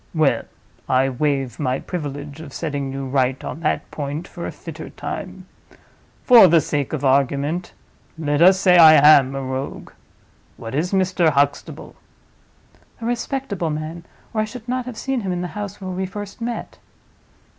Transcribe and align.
Well, 0.15 0.45
I 0.89 1.09
waive 1.09 1.59
my 1.59 1.77
privilege 1.77 2.41
of 2.41 2.53
setting 2.53 2.91
you 2.91 3.05
right 3.05 3.43
on 3.43 3.59
that 3.59 3.91
point 3.91 4.27
for 4.27 4.47
a 4.47 4.51
fitter 4.51 4.89
time. 4.89 5.45
For 6.23 6.47
the 6.47 6.59
sake 6.59 6.91
of 6.91 7.05
argument, 7.05 7.73
let 8.17 8.41
us 8.41 8.59
say 8.59 8.77
I 8.79 8.93
am 8.95 9.35
a 9.35 9.43
Rogue. 9.43 9.91
What 10.57 10.73
is 10.73 10.91
Mr. 10.91 11.29
Huxtable?" 11.29 11.95
"A 12.99 13.05
respectable 13.05 13.69
man, 13.69 14.03
or 14.33 14.41
I 14.41 14.45
should 14.45 14.67
not 14.67 14.87
have 14.87 14.97
seen 14.97 15.21
him 15.21 15.31
in 15.31 15.41
the 15.41 15.49
house 15.53 15.79
where 15.79 15.91
we 15.91 16.07
first 16.07 16.41
met." 16.41 16.79